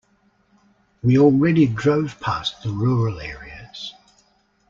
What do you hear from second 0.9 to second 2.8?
We already drove past the